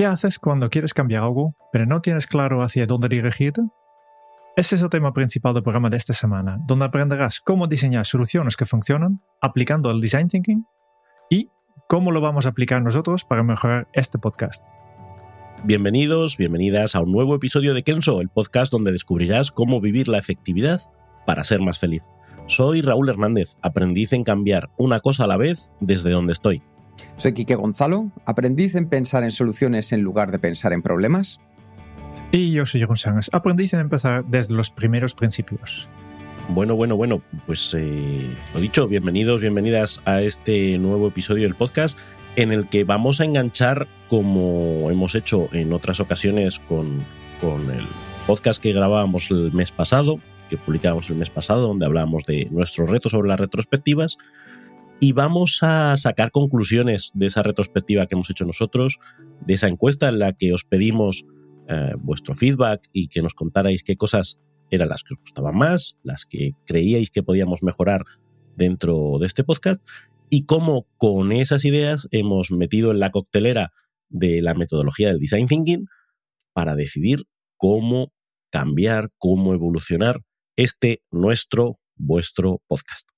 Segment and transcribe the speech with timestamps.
[0.00, 3.60] ¿Qué haces cuando quieres cambiar algo, pero no tienes claro hacia dónde dirigirte?
[4.56, 8.56] Ese es el tema principal del programa de esta semana, donde aprenderás cómo diseñar soluciones
[8.56, 10.64] que funcionan aplicando el design thinking
[11.28, 11.50] y
[11.86, 14.64] cómo lo vamos a aplicar nosotros para mejorar este podcast.
[15.64, 20.16] Bienvenidos, bienvenidas a un nuevo episodio de Kenso, el podcast donde descubrirás cómo vivir la
[20.16, 20.80] efectividad
[21.26, 22.08] para ser más feliz.
[22.46, 26.62] Soy Raúl Hernández, aprendiz en cambiar una cosa a la vez desde donde estoy.
[27.16, 31.40] Soy Quique Gonzalo, aprendiz en pensar en soluciones en lugar de pensar en problemas.
[32.32, 35.88] Y yo soy González, aprendiz en empezar desde los primeros principios.
[36.48, 41.98] Bueno, bueno, bueno, pues eh, lo dicho, bienvenidos, bienvenidas a este nuevo episodio del podcast
[42.36, 47.04] en el que vamos a enganchar, como hemos hecho en otras ocasiones con,
[47.40, 47.86] con el
[48.26, 52.90] podcast que grabábamos el mes pasado, que publicábamos el mes pasado, donde hablábamos de nuestros
[52.90, 54.18] retos sobre las retrospectivas,
[55.00, 58.98] y vamos a sacar conclusiones de esa retrospectiva que hemos hecho nosotros,
[59.46, 61.24] de esa encuesta en la que os pedimos
[61.68, 64.38] eh, vuestro feedback y que nos contarais qué cosas
[64.70, 68.04] eran las que os gustaban más, las que creíais que podíamos mejorar
[68.56, 69.82] dentro de este podcast
[70.28, 73.72] y cómo con esas ideas hemos metido en la coctelera
[74.10, 75.86] de la metodología del design thinking
[76.52, 77.24] para decidir
[77.56, 78.12] cómo
[78.50, 80.20] cambiar, cómo evolucionar
[80.56, 83.08] este nuestro, vuestro podcast.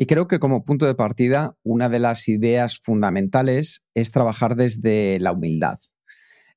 [0.00, 5.18] Y creo que como punto de partida, una de las ideas fundamentales es trabajar desde
[5.20, 5.78] la humildad.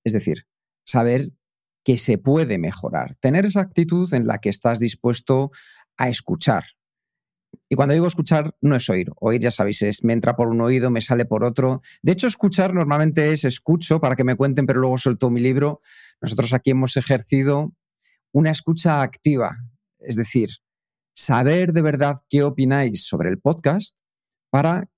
[0.05, 0.47] Es decir,
[0.85, 1.33] saber
[1.83, 5.51] que se puede mejorar, tener esa actitud en la que estás dispuesto
[5.97, 6.63] a escuchar.
[7.67, 9.11] Y cuando digo escuchar, no es oír.
[9.19, 11.81] Oír, ya sabéis, es me entra por un oído, me sale por otro.
[12.01, 15.81] De hecho, escuchar normalmente es escucho para que me cuenten, pero luego suelto mi libro.
[16.21, 17.73] Nosotros aquí hemos ejercido
[18.31, 19.57] una escucha activa,
[19.99, 20.49] es decir,
[21.13, 23.95] saber de verdad qué opináis sobre el podcast
[24.49, 24.89] para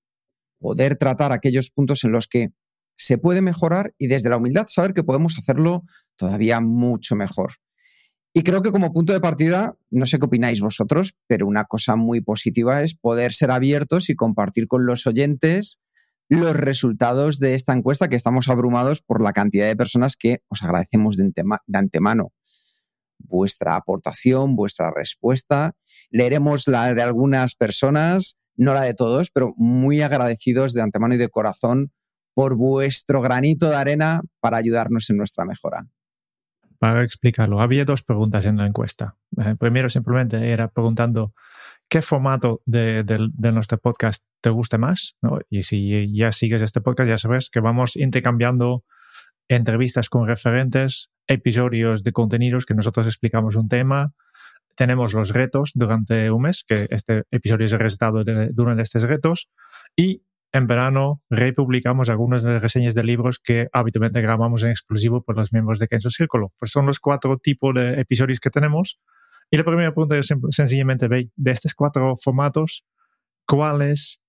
[0.60, 2.52] poder tratar aquellos puntos en los que
[2.98, 5.84] se puede mejorar y desde la humildad saber que podemos hacerlo
[6.16, 7.54] todavía mucho mejor.
[8.34, 11.96] Y creo que como punto de partida, no sé qué opináis vosotros, pero una cosa
[11.96, 15.80] muy positiva es poder ser abiertos y compartir con los oyentes
[16.28, 20.64] los resultados de esta encuesta, que estamos abrumados por la cantidad de personas que os
[20.64, 21.32] agradecemos de,
[21.74, 22.32] antemano
[23.28, 25.74] vuestra aportación, vuestra respuesta.
[26.10, 31.18] Leeremos la de algunas personas, no la de todos, pero muy agradecidos de antemano y
[31.18, 31.92] de corazón
[32.34, 35.88] por vuestro granito de arena para ayudarnos en nuestra mejora.
[36.80, 39.16] Para explicarlo, había dos preguntas en la encuesta.
[39.38, 41.34] Eh, primero simplemente era preguntando
[41.90, 43.04] qué formato de,
[43.54, 45.16] nuestro podcast te gusta más.
[45.50, 48.84] Y si ya sigues este podcast, ya sabes que vamos intercambiando
[49.48, 54.14] entrevistas con referentes, episodios de contenidos que nosotros explicamos un tema.
[54.76, 59.04] Tenemos los retos durante un mes, que este episodio es el resultado de, de estos
[59.04, 59.50] retos.
[59.96, 65.22] Y en verano republicamos algunas de las reseñas de libros que habitualmente grabamos en exclusivo
[65.24, 66.54] por los miembros de Kenzo Círculo.
[66.58, 69.00] Pues son los cuatro tipos de episodios que tenemos.
[69.52, 72.86] Y la primera pregunta es sencillamente, de estos cuatro formatos,
[73.46, 74.22] ¿cuál es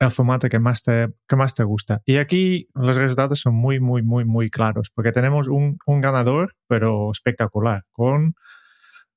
[0.00, 2.00] el formato que más te, que más te gusta.
[2.06, 7.10] Y aquí los resultados son muy, muy, muy, muy claros, porque tenemos un, ganador, pero
[7.10, 8.34] espectacular, con,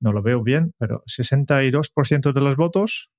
[0.01, 3.09] no lo veo bien, pero 62% de los votos,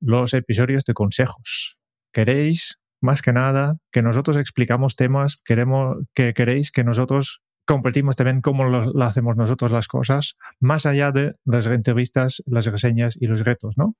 [0.00, 1.78] los episodios de consejos.
[2.12, 8.40] Queréis, más que nada, que nosotros explicamos temas, queremos que queréis que nosotros compartimos también
[8.40, 13.44] cómo lo hacemos nosotros las cosas, más allá de las entrevistas, las reseñas y los
[13.44, 13.94] retos, ¿no?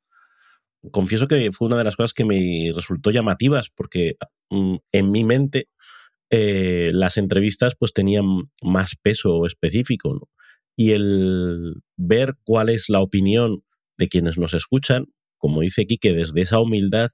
[0.90, 4.17] Confieso que fue una de las cosas que me resultó llamativas, porque
[4.50, 5.69] mm, en mi mente
[6.31, 8.25] eh, las entrevistas pues tenían
[8.62, 10.29] más peso específico.
[10.76, 13.62] Y el ver cuál es la opinión
[13.99, 15.06] de quienes nos escuchan,
[15.37, 17.11] como dice que desde esa humildad,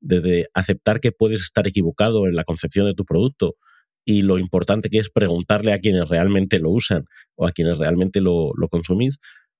[0.00, 3.56] desde aceptar que puedes estar equivocado en la concepción de tu producto
[4.04, 7.04] y lo importante que es preguntarle a quienes realmente lo usan
[7.36, 9.18] o a quienes realmente lo, lo consumís,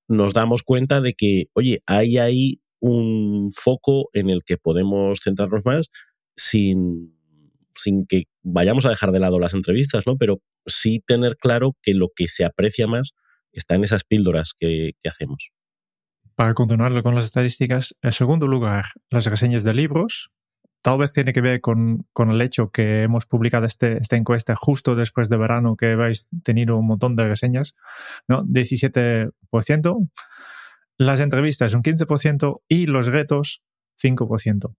[0.09, 5.63] nos damos cuenta de que, oye, hay ahí un foco en el que podemos centrarnos
[5.65, 5.89] más
[6.37, 7.17] sin,
[7.77, 10.17] sin que vayamos a dejar de lado las entrevistas, ¿no?
[10.17, 13.13] Pero sí tener claro que lo que se aprecia más
[13.53, 15.53] está en esas píldoras que, hacemos.
[16.35, 20.31] para continuar con las estadísticas, en segundo lugar, las reseñas de libros.
[20.83, 24.57] Tal vez tiene que ver con, con el hecho que hemos publicado este, esta encuesta
[24.57, 27.77] justo después de verano, que habéis tenido un montón de reseñas,
[28.27, 28.43] ¿no?
[28.43, 30.11] 17%.
[31.07, 33.63] Las entrevistas un 15% y los retos
[34.01, 34.75] 5%.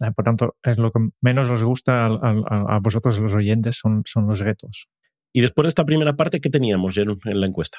[0.00, 4.26] Eh, por tanto, es lo que menos os gusta a, vosotros, los oyentes, son, son
[4.26, 4.88] los retos.
[5.32, 7.78] Y después de esta primera parte, ¿qué teníamos en la encuesta?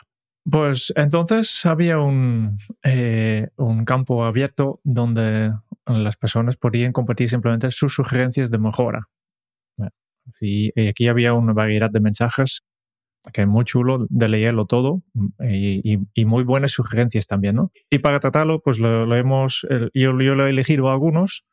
[0.50, 5.54] Pues entonces había un, eh, un campo abierto donde
[5.86, 9.08] las personas podían compartir simplemente sus sugerencias de mejora.
[10.40, 12.64] Y aquí había una variedad de mensajes
[13.31, 15.02] que es muy chulo de leerlo todo
[15.40, 17.72] y, muy buenas sugerencias también, ¿no?
[17.90, 21.46] Y para tratarlo, pues lo, hemos, yo, yo lo he elegido algunos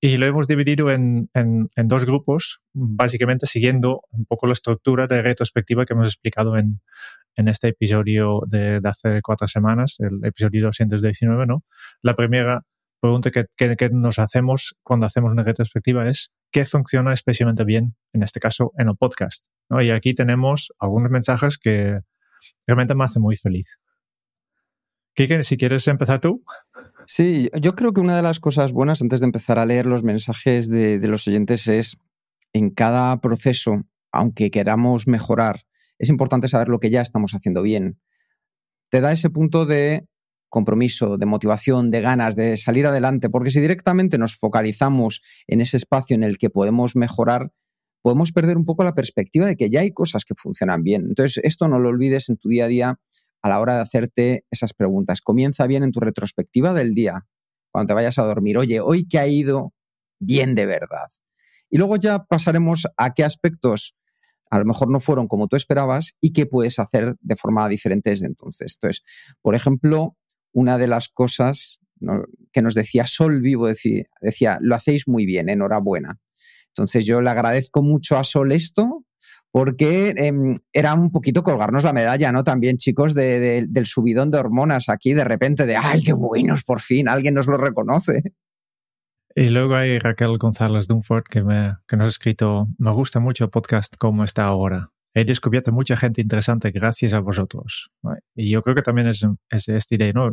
[0.00, 5.20] y lo hemos dividido en, en, dos grupos, básicamente siguiendo un poco la estructura de
[5.20, 6.80] retrospectiva que hemos explicado en,
[7.36, 11.64] en este episodio de, de, hace cuatro semanas, el episodio 219, ¿no?
[12.00, 12.64] La primera
[13.00, 17.94] pregunta que, que, que, nos hacemos cuando hacemos una retrospectiva es ¿qué funciona especialmente bien,
[18.14, 19.44] en este caso, en el podcast?
[19.70, 19.80] ¿No?
[19.80, 22.00] Y aquí tenemos algunos mensajes que
[22.66, 23.78] realmente me hacen muy feliz.
[25.14, 26.44] Kike, si quieres empezar tú.
[27.06, 30.02] Sí, yo creo que una de las cosas buenas antes de empezar a leer los
[30.02, 31.96] mensajes de, de los oyentes es
[32.52, 33.82] en cada proceso,
[34.12, 35.62] aunque queramos mejorar,
[35.98, 38.00] es importante saber lo que ya estamos haciendo bien.
[38.88, 40.06] Te da ese punto de
[40.48, 45.76] compromiso, de motivación, de ganas de salir adelante, porque si directamente nos focalizamos en ese
[45.76, 47.52] espacio en el que podemos mejorar,
[48.02, 51.06] podemos perder un poco la perspectiva de que ya hay cosas que funcionan bien.
[51.08, 53.00] Entonces, esto no lo olvides en tu día a día
[53.42, 55.20] a la hora de hacerte esas preguntas.
[55.20, 57.26] Comienza bien en tu retrospectiva del día,
[57.70, 58.58] cuando te vayas a dormir.
[58.58, 59.72] Oye, hoy que ha ido
[60.18, 61.08] bien de verdad.
[61.70, 63.94] Y luego ya pasaremos a qué aspectos
[64.50, 68.10] a lo mejor no fueron como tú esperabas y qué puedes hacer de forma diferente
[68.10, 68.76] desde entonces.
[68.76, 69.02] Entonces,
[69.40, 70.16] por ejemplo,
[70.52, 71.78] una de las cosas
[72.52, 76.18] que nos decía Sol Vivo, decía, decía, lo hacéis muy bien, enhorabuena.
[76.74, 79.04] Entonces yo le agradezco mucho a Sol esto,
[79.50, 80.32] porque eh,
[80.72, 82.44] era un poquito colgarnos la medalla, ¿no?
[82.44, 86.80] También, chicos, de, del subidón de hormonas aquí, de repente, de, ¡ay, qué buenos, por
[86.80, 87.08] fin!
[87.08, 88.22] Alguien nos lo reconoce.
[89.34, 93.44] Y luego hay Raquel González Dunford que, me, que nos ha escrito, me gusta mucho
[93.44, 97.90] el podcast como está ahora he descubierto mucha gente interesante gracias a vosotros.
[98.34, 100.30] Y yo creo que también es, es esta idea, ¿no?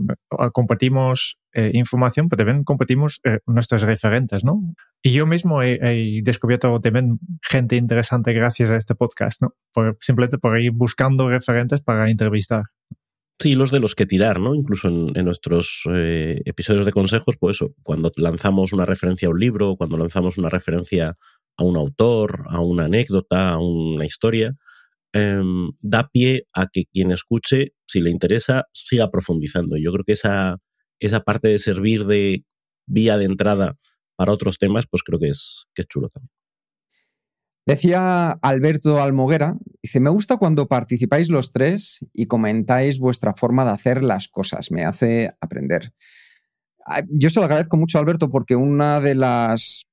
[0.54, 4.62] Compartimos eh, información, pero también compartimos eh, nuestros referentes, ¿no?
[5.02, 9.56] Y yo mismo he, descubierto también gente interesante gracias a este podcast, ¿no?
[10.00, 12.66] Simplemente por ir buscando referentes para entrevistar.
[13.40, 14.56] Sí, los de los que tirar, ¿no?
[14.56, 19.32] Incluso en, en nuestros eh, episodios de consejos, pues eso, cuando lanzamos una referencia a
[19.32, 21.16] un libro, cuando lanzamos una referencia
[21.56, 24.56] a un autor, a una anécdota, a una historia,
[25.18, 25.42] eh,
[25.82, 29.78] da pie a que quien escuche, si le interesa, siga profundizando.
[29.78, 30.58] Yo creo que esa,
[31.00, 32.46] esa parte de servir de
[32.86, 33.78] vía de entrada
[34.16, 36.32] para otros temas, pues creo que es, que chulo también.
[37.66, 43.72] Decía Alberto Almoguera, dice, me gusta cuando participáis los tres y comentáis vuestra forma de
[43.72, 45.92] hacer las cosas, me hace aprender.
[46.86, 49.86] Ah, yo se lo agradezco mucho, Alberto, porque una de las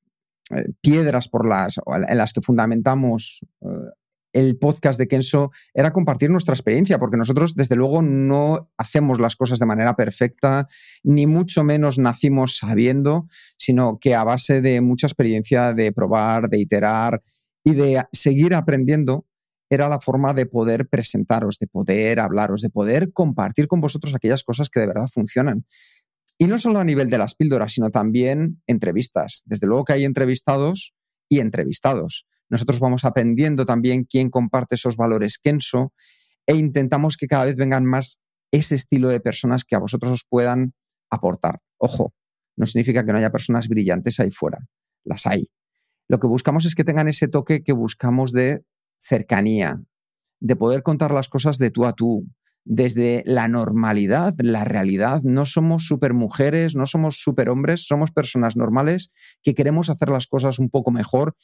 [0.51, 3.67] eh, piedras por las, en las que fundamentamos eh,
[4.35, 9.37] el podcast de Kenso era compartir nuestra experiencia, porque nosotros desde luego no hacemos las
[9.37, 10.67] cosas de manera perfecta,
[11.03, 16.59] ni mucho menos nacimos sabiendo, sino que a base de mucha experiencia de probar, de
[16.59, 17.23] iterar
[17.65, 19.27] y de seguir aprendiendo,
[19.71, 24.43] era la forma de poder presentaros, de poder hablaros, de poder compartir con vosotros aquellas
[24.43, 25.65] cosas que de verdad funcionan.
[26.37, 29.43] Y no solo a nivel de las píldoras, sino también entrevistas.
[29.47, 30.93] Desde luego que hay entrevistados
[31.29, 32.27] y entrevistados.
[32.51, 35.93] Nosotros vamos aprendiendo también quién comparte esos valores Kenso
[36.47, 38.21] e intentamos que cada vez vengan más
[38.51, 40.75] ese estilo de personas que a vosotros os puedan
[41.11, 41.61] aportar.
[41.79, 42.13] Ojo,
[42.57, 44.59] no significa que no haya personas brillantes ahí fuera,
[45.05, 45.49] las hay.
[46.09, 48.63] Lo que buscamos es que tengan ese toque que buscamos de
[48.99, 49.83] cercanía,
[50.41, 52.27] de poder contar las cosas de tú a tú,
[52.65, 55.23] desde la normalidad, la realidad.
[55.23, 59.11] No somos supermujeres, no somos superhombres, somos personas normales
[59.43, 61.37] que queremos hacer las cosas un poco mejor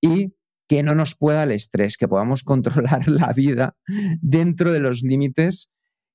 [0.00, 0.34] y
[0.68, 3.76] que no nos pueda el estrés, que podamos controlar la vida
[4.20, 5.70] dentro de los límites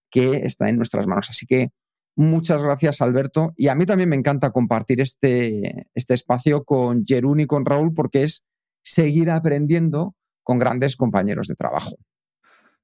[0.10, 1.30] que están en nuestras manos.
[1.30, 1.70] Así que
[2.16, 3.54] muchas gracias, Alberto.
[3.56, 7.94] Y a mí también me encanta compartir este, este espacio con Jerún y con Raúl
[7.94, 8.44] porque es
[8.84, 11.96] seguir aprendiendo con grandes compañeros de trabajo.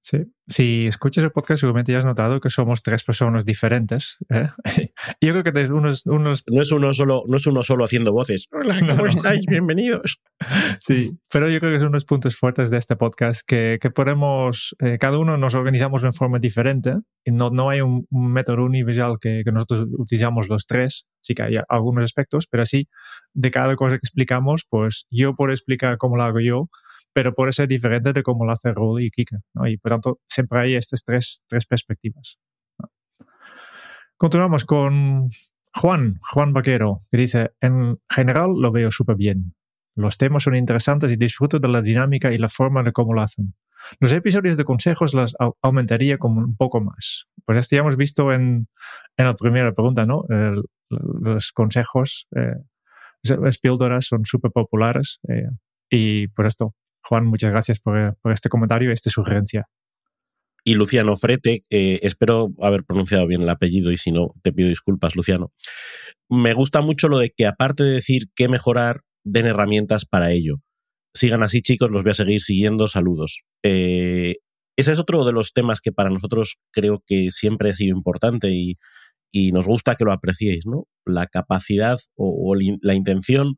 [0.10, 0.20] Sí.
[0.48, 4.20] Si escuchas el podcast, seguramente ya has notado que somos tres personas diferentes.
[4.30, 4.48] ¿eh?
[5.22, 6.46] Yo creo que unos, unos...
[6.48, 8.48] No, es uno solo, no es uno solo haciendo voces.
[8.54, 9.46] Hola, ¿cómo estáis?
[9.50, 10.22] Bienvenidos.
[10.80, 14.78] Sí, pero yo creo que son unos puntos fuertes de este podcast que, que podemos,
[14.80, 16.94] eh, cada uno nos organizamos de forma diferente
[17.26, 21.06] y no, no hay un, método universal que, que, nosotros utilizamos los tres.
[21.22, 22.88] Sí que hay algunos aspectos, pero así
[23.34, 26.70] de cada cosa que explicamos, pues yo puedo explicar cómo lo hago yo
[27.13, 29.39] pero puede ser diferente de cómo lo hace Raúl y Kika.
[29.66, 32.38] Y por tanto, siempre hay estas tres, tres perspectivas.
[34.18, 35.30] Continuamos con
[35.75, 39.54] Juan, Juan Vaquero, que dice, en general lo veo súper bien.
[39.96, 43.22] Los temas son interesantes y disfruto de la dinámica y la forma de cómo lo
[43.22, 43.56] hacen.
[44.00, 47.27] Los episodios de consejos las aumentaría como un poco más.
[47.46, 48.68] Pues esto ya hemos visto en,
[49.18, 50.24] en la primera pregunta, ¿no?
[50.89, 52.56] los consejos, eh,
[53.24, 55.50] las píldoras son súper populares eh,
[55.89, 56.75] y por esto
[57.08, 59.68] Juan, muchas gracias por, este comentario y esta sugerencia.
[60.66, 64.68] Y Luciano Frete, eh, espero haber pronunciado bien el apellido y si no, te pido
[64.68, 65.54] disculpas, Luciano.
[66.30, 70.58] Me gusta mucho lo de que aparte de decir qué mejorar, den herramientas para ello.
[71.14, 72.90] Sigan así, chicos, los voy a seguir siguiendo.
[72.90, 73.44] Saludos.
[73.64, 74.36] Eh,
[74.76, 78.50] ese es otro de los temas que para nosotros creo que siempre ha sido importante
[78.52, 78.78] y,
[79.54, 80.88] nos gusta que lo apreciéis, ¿no?
[81.06, 83.58] La capacidad o la intención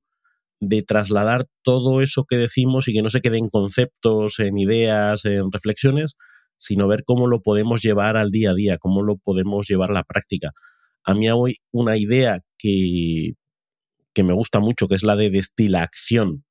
[0.60, 5.26] de trasladar todo eso que decimos y que no se quede en conceptos, en ideas,
[5.26, 6.16] en reflexiones,
[6.58, 9.94] sino ver cómo lo podemos llevar al día a día, cómo lo podemos llevar a
[9.94, 10.52] la práctica.
[11.04, 13.34] A mí hay una idea que,
[14.14, 16.44] que me gusta mucho, que es la de destila acción,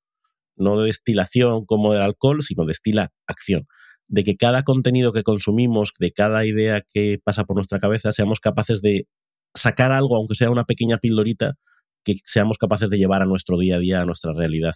[0.56, 3.66] no de destilación como del alcohol, sino destila acción,
[4.08, 8.40] de que cada contenido que consumimos, de cada idea que pasa por nuestra cabeza, seamos
[8.40, 9.06] capaces de
[9.54, 11.54] sacar algo, aunque sea una pequeña pildorita,
[12.14, 14.74] que seamos capaces de llevar a nuestro día a día, a nuestra realidad.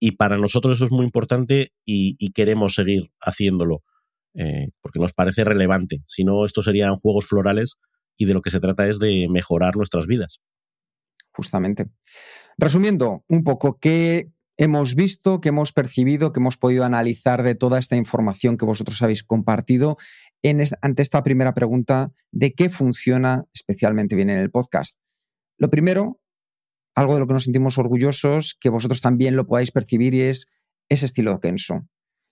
[0.00, 3.82] Y para nosotros eso es muy importante y, queremos seguir haciéndolo,
[4.34, 6.02] eh, porque nos parece relevante.
[6.06, 7.76] Si no, estos serían juegos florales
[8.16, 10.40] y de lo que se trata es de mejorar nuestras vidas.
[11.32, 11.86] Justamente.
[12.58, 17.78] Resumiendo un poco, ¿qué hemos visto, qué hemos percibido, qué hemos podido analizar de toda
[17.78, 19.96] esta información que vosotros habéis compartido
[20.42, 24.98] en, ante esta primera pregunta de qué funciona especialmente bien en el podcast?
[25.58, 26.21] Lo primero
[26.94, 30.46] algo de lo que nos sentimos orgullosos, que vosotros también lo podáis percibir y es
[30.88, 31.86] ese estilo Kenso.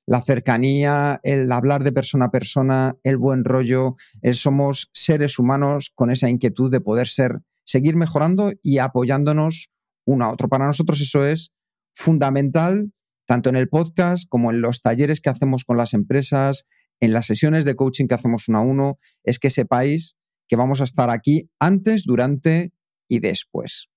[0.06, 3.94] La cercanía, el hablar de persona a persona, el buen rollo,
[4.32, 9.70] somos seres humanos con esa inquietud de poder ser, seguir mejorando y apoyándonos
[10.04, 10.48] uno a otro.
[10.48, 11.52] Para nosotros eso es
[11.94, 12.92] fundamental,
[13.26, 16.66] tanto en el podcast como en los talleres que hacemos con las empresas,
[16.98, 20.16] en las sesiones de coaching que hacemos uno a uno, es que sepáis
[20.48, 22.72] que vamos a estar aquí antes, durante
[23.08, 23.88] y después.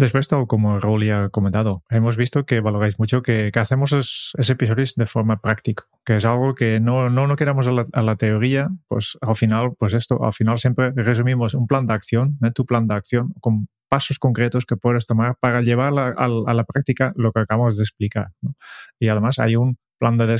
[0.00, 4.94] Después, como Raúl ya ha comentado, hemos visto que valoráis mucho que, hacemos esos, episodios
[4.94, 9.18] de forma práctica, que es algo que no, no, no queramos a la, teoría, pues
[9.20, 12.94] al final, pues esto, al final siempre resumimos un plan de acción, tu plan de
[12.94, 17.76] acción, con pasos concretos que puedes tomar para llevar a, la práctica lo que acabamos
[17.76, 18.28] de explicar.
[18.98, 20.34] Y además hay un plan de,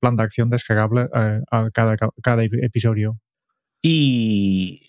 [0.00, 3.20] plan de acción descargable eh, a cada, cada episodio.
[3.80, 4.80] Y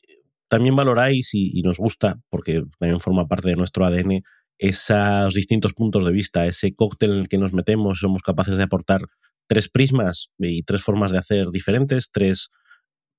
[0.47, 4.23] también valoráis y, nos gusta, porque también forma parte de nuestro ADN,
[4.57, 8.63] esos distintos puntos de vista, ese cóctel en el que nos metemos, somos capaces de
[8.63, 9.01] aportar
[9.47, 12.49] tres prismas y tres formas de hacer diferentes, tres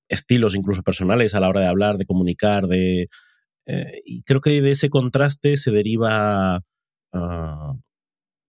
[0.09, 3.07] estilos incluso personales a la hora de hablar, de comunicar, de...
[3.67, 6.61] Eh, y creo que de ese contraste se deriva
[7.13, 7.73] ah,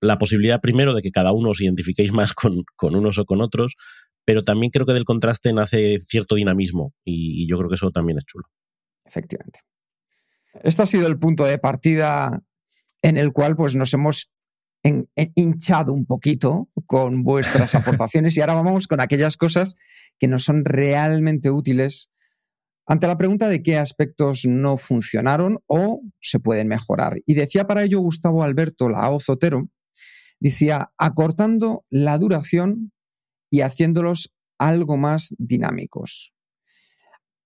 [0.00, 3.42] la posibilidad primero de que cada uno os identifiquéis más con, con, unos o con
[3.42, 3.74] otros,
[4.24, 8.18] pero también creo que del contraste nace cierto dinamismo y yo creo que eso también
[8.18, 8.44] es chulo
[9.08, 9.60] efectivamente.
[10.62, 12.42] Este ha sido el punto de partida
[13.02, 14.30] en el cual pues, nos hemos
[15.34, 19.74] hinchado un poquito con vuestras aportaciones y ahora vamos con aquellas cosas
[20.18, 22.10] que nos son realmente útiles
[22.86, 27.20] ante la pregunta de qué aspectos no funcionaron o se pueden mejorar.
[27.26, 29.68] Y decía para ello Gustavo Alberto Laozotero,
[30.40, 32.92] decía, acortando la duración
[33.50, 36.34] y haciéndolos algo más dinámicos.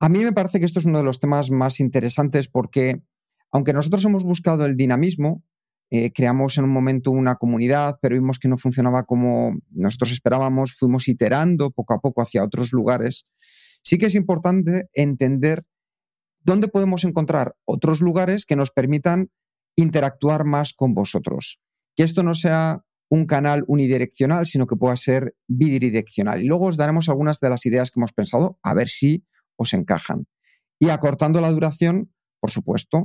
[0.03, 3.05] A mí me parece que esto es uno de los temas más interesantes porque,
[3.53, 5.45] aunque nosotros hemos buscado el dinamismo,
[5.93, 10.75] eh, creamos en un momento una comunidad, pero vimos que no funcionaba como nosotros esperábamos,
[10.77, 13.27] fuimos iterando poco a poco hacia otros lugares.
[13.85, 15.63] Sí que es importante entender
[16.41, 19.31] dónde podemos encontrar otros lugares que nos permitan
[19.77, 21.61] interactuar más con vosotros.
[21.95, 26.43] Que esto no sea un canal unidireccional, sino que pueda ser bidireccional.
[26.43, 29.23] Y luego os daremos algunas de las ideas que hemos pensado, a ver si
[29.57, 30.27] os encajan.
[30.79, 33.05] Y acortando la duración, por supuesto,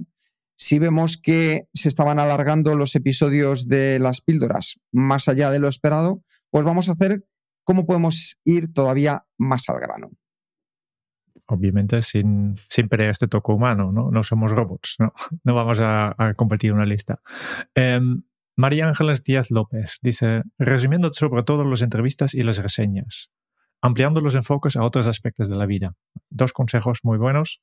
[0.57, 5.67] si vemos que se estaban alargando los episodios de las píldoras más allá de lo
[5.67, 7.23] esperado, pues vamos a hacer
[7.67, 10.11] ¿cómo podemos ir todavía más al grano?
[11.47, 14.09] Obviamente sin, sin perder este toque humano, ¿no?
[14.09, 15.13] No somos robots, ¿no?
[15.43, 17.21] No vamos a, compartir una lista.
[17.75, 18.23] Em,
[18.55, 23.31] María Ángeles Díaz López dice, resumiendo sobre todo las entrevistas y las reseñas,
[23.81, 25.93] ampliando los enfoques a otros aspectos de la vida.
[26.29, 27.61] Dos consejos muy buenos.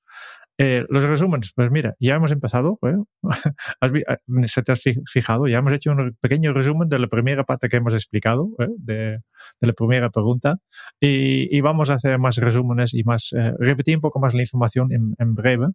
[0.57, 2.95] Eh, los resúmenes, pues mira, ya hemos empezado, ¿eh?
[3.83, 7.69] eh se te has fijado, ya hemos hecho un pequeño resumen de la primera parte
[7.69, 8.69] que hemos explicado, ¿eh?
[8.79, 9.21] de,
[9.61, 10.59] la primera pregunta,
[11.01, 15.35] y, vamos a hacer más resúmenes y más, repetir un poco más la información en,
[15.35, 15.69] breve.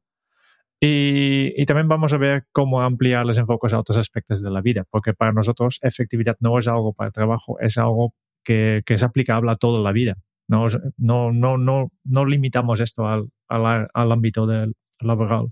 [0.82, 4.86] Y, también vamos a ver cómo ampliar los enfoques a otros aspectos de la vida,
[4.90, 8.14] porque para nosotros efectividad no es algo para el trabajo, es algo
[8.46, 10.16] que, que es aplicable a toda la vida.
[10.50, 10.66] No,
[10.98, 15.50] no, no, no, no limitamos esto al, al, ámbito del laboral.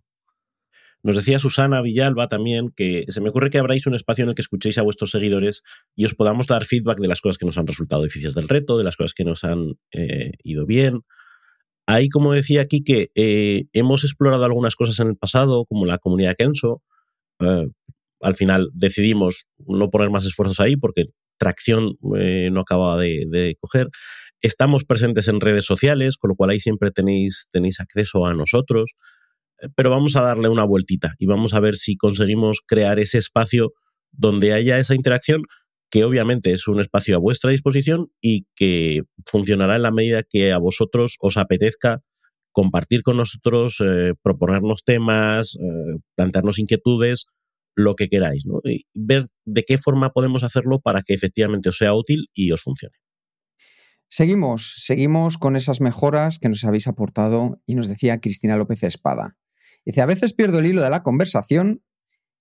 [1.04, 4.36] Nos decía Susana Villalba también que se me ocurre que habráis un espacio en el
[4.36, 5.62] que escuchéis a vuestros seguidores
[5.96, 8.75] y os podamos dar feedback de las cosas que nos han resultado difíciles del reto,
[8.75, 11.01] de las cosas que nos han eh, ido bien.
[11.86, 16.00] Ahí, como decía aquí, que eh, hemos explorado algunas cosas en el pasado, como la
[16.00, 16.82] comunidad Kenso.
[17.39, 17.68] Eh,
[18.22, 21.06] al final decidimos no poner más esfuerzos ahí porque
[21.38, 23.89] tracción no acababa de, de coger.
[24.41, 28.94] Estamos presentes en redes sociales, con lo cual ahí siempre tenéis, tenéis acceso a nosotros,
[29.62, 33.17] eh, pero vamos a darle una vueltita y vamos a ver si conseguimos crear ese
[33.17, 33.74] espacio
[34.12, 35.44] donde haya esa interacción,
[35.89, 40.51] que obviamente es un espacio a vuestra disposición y que funcionará en la medida que
[40.51, 42.01] a vosotros os apetezca
[42.51, 47.27] compartir con nosotros, eh, proponernos temas, eh, plantearnos inquietudes,
[47.75, 48.60] lo que queráis, ¿no?
[48.63, 52.63] y ver de qué forma podemos hacerlo para que efectivamente os sea útil y os
[52.63, 52.96] funcione.
[54.10, 59.36] Seguimos, seguimos con esas mejoras que nos habéis aportado y nos decía Cristina López Espada.
[59.86, 61.84] Dice, a veces pierdo el hilo de la conversación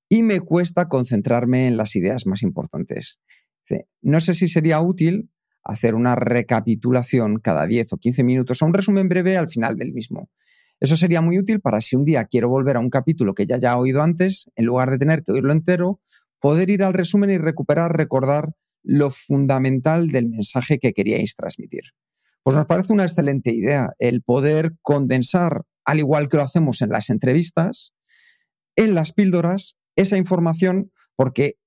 [0.08, 3.20] y me cuesta concentrarme en las ideas más importantes.
[3.68, 5.30] Dice, no sé si sería útil
[5.64, 9.92] hacer una recapitulación cada 10 o 15 minutos o un resumen breve al final del
[9.92, 10.30] mismo.
[10.78, 13.56] Eso sería muy útil para si un día quiero volver a un capítulo que ya
[13.56, 16.00] haya oído antes, en lugar de tener que oírlo entero,
[16.38, 18.54] poder ir al resumen y recuperar, recordar
[18.86, 21.82] lo fundamental del mensaje que queríais transmitir.
[22.42, 26.90] Pues nos parece una excelente idea el poder condensar, al igual que lo hacemos en
[26.90, 27.92] las entrevistas,
[28.76, 31.58] en las píldoras, esa información, porque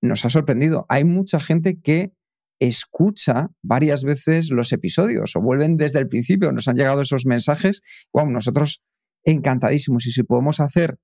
[0.00, 0.86] nos ha sorprendido.
[0.88, 2.14] Hay mucha gente que
[2.58, 7.82] escucha varias veces los episodios o vuelven desde el principio, nos han llegado esos mensajes.
[8.14, 8.82] Wow, nosotros
[9.24, 10.06] encantadísimos.
[10.06, 10.96] Y si podemos hacer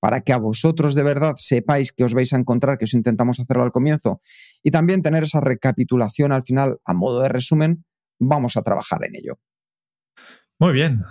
[0.00, 3.40] para que a vosotros de verdad sepáis que os vais a encontrar, que os intentamos
[3.40, 4.20] hacerlo al comienzo,
[4.62, 7.84] y también tener esa recapitulación al final a modo de resumen,
[8.18, 9.38] vamos a trabajar en ello.
[10.58, 11.02] Muy bien.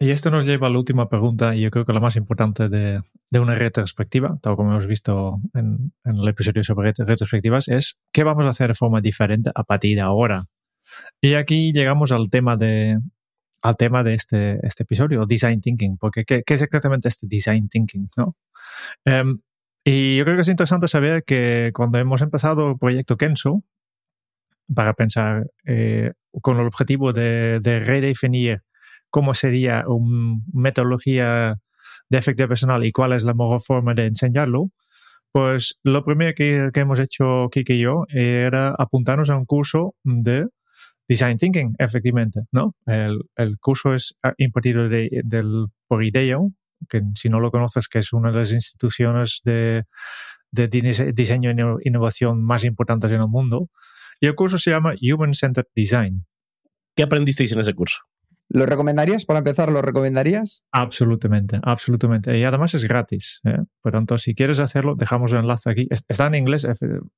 [0.00, 2.68] Y esto nos lleva a la última pregunta, y yo creo que la más importante
[2.68, 8.46] de, una retrospectiva, tal como hemos visto en, el episodio sobre retrospectivas, es qué vamos
[8.46, 10.44] a hacer de forma diferente a partir de ahora.
[11.20, 12.98] Y aquí llegamos al tema de,
[13.62, 18.08] al tema de este, este episodio, Design Thinking, porque ¿qué, es exactamente este Design Thinking?
[18.16, 18.36] ¿no?
[19.04, 19.40] Em,
[19.84, 23.64] y yo creo que es interesante saber que cuando hemos empezado el proyecto Kenso,
[24.74, 28.62] para pensar eh, con el objetivo de, redefinir
[29.10, 31.56] cómo sería una metodología
[32.10, 34.70] de efectividad personal y cuál es la mejor forma de enseñarlo,
[35.32, 39.94] pues lo primero que, que hemos hecho Kiki y yo era apuntarnos a un curso
[40.04, 40.46] de
[41.08, 42.74] Design Thinking, efectivamente, ¿no?
[42.86, 46.52] El, curso es ah, impartido de, del, por IDEO,
[46.88, 49.84] que si no lo conoces, que es una de las instituciones de,
[50.50, 50.68] de
[51.14, 53.68] diseño e innovación más importantes en el mundo.
[54.20, 56.26] Y el curso se llama Human Centered Design.
[56.94, 58.00] ¿Qué aprendisteis en ese curso?
[58.50, 59.26] ¿Lo recomendarías?
[59.26, 60.64] Para empezar, ¿lo recomendarías?
[60.72, 62.38] Absolutamente, absolutamente.
[62.38, 63.40] Y además es gratis.
[63.44, 63.58] ¿eh?
[63.82, 65.86] Por tanto, si quieres hacerlo, dejamos el enlace aquí.
[65.90, 66.66] Está en inglés,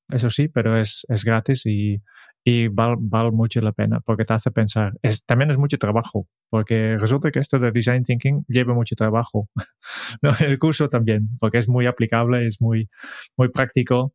[0.08, 2.02] eso sí, pero es, es gratis y,
[2.42, 2.96] y vale,
[3.30, 4.94] mucho la pena porque te hace pensar.
[5.02, 9.48] Es, también es mucho trabajo, porque resulta que esto de design thinking lleva mucho trabajo.
[10.22, 12.88] no, el curso también, porque es muy aplicable, es muy,
[13.36, 14.14] muy práctico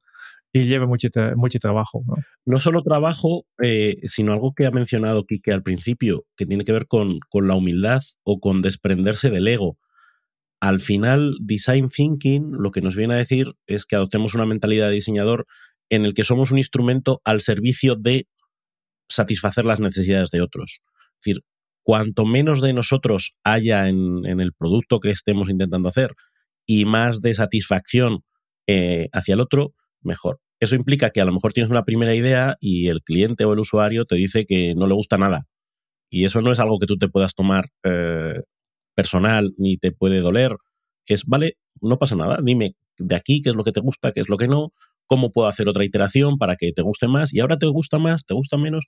[0.60, 1.10] y lleva mucho,
[1.60, 2.04] trabajo.
[2.46, 2.60] ¿no?
[2.60, 6.88] solo trabajo, eh, sino algo que ha mencionado Kike al principio, que tiene que ver
[6.88, 9.78] con, con, la humildad o con desprenderse del ego.
[10.62, 14.88] Al final, design thinking lo que nos viene a decir es que adoptemos una mentalidad
[14.88, 15.46] de diseñador
[15.89, 18.30] en el que somos un instrumento al servicio de
[19.10, 20.80] satisfacer las necesidades de otros.
[21.20, 21.44] Es decir,
[21.84, 26.13] cuanto menos de nosotros haya en, en el producto que estemos intentando hacer
[26.65, 28.24] y más de satisfacción
[28.68, 30.39] eh, hacia el otro, mejor.
[30.60, 33.60] Eso implica que a lo mejor tienes una primera idea y el cliente o el
[33.60, 35.46] usuario te dice que no le gusta nada.
[36.10, 38.41] Y eso no es algo que tú te puedas tomar eh,
[38.96, 40.56] personal ni te puede doler.
[41.06, 44.22] Es, vale, no pasa nada, dime de aquí qué es lo que te gusta, qué
[44.22, 44.72] es lo que no,
[45.06, 48.26] cómo puedo hacer otra iteración para que te guste más y ahora te gusta más,
[48.26, 48.86] te gusta menos.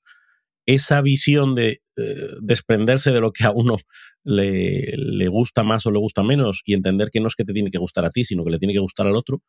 [0.65, 3.77] esa visión de eh, desprenderse de lo que a uno
[4.23, 7.53] le, le, gusta más o le gusta menos y entender que no es que te
[7.53, 9.41] tiene que gustar a ti, sino que le tiene que gustar al otro,